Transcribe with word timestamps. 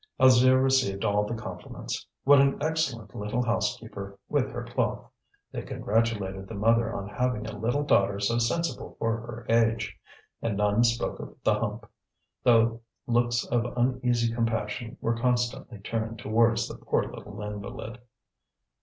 Alzire 0.19 0.59
received 0.63 1.05
all 1.05 1.25
the 1.27 1.35
compliments. 1.35 2.07
What 2.23 2.41
an 2.41 2.57
excellent 2.59 3.13
little 3.13 3.43
housekeeper, 3.45 4.17
with 4.29 4.49
her 4.51 4.63
cloth! 4.63 5.07
They 5.51 5.61
congratulated 5.61 6.47
the 6.47 6.55
mother 6.55 6.91
on 6.91 7.07
having 7.07 7.45
a 7.45 7.55
little 7.55 7.83
daughter 7.83 8.19
so 8.19 8.39
sensible 8.39 8.95
for 8.97 9.15
her 9.17 9.45
age. 9.47 9.95
And 10.41 10.57
none 10.57 10.83
spoke 10.83 11.19
of 11.19 11.35
the 11.43 11.53
hump, 11.53 11.85
though 12.41 12.81
looks 13.05 13.45
of 13.45 13.63
uneasy 13.77 14.33
compassion 14.33 14.97
were 15.01 15.15
constantly 15.19 15.77
turned 15.77 16.17
towards 16.17 16.67
the 16.67 16.79
poor 16.79 17.03
little 17.03 17.39
invalid. 17.39 17.99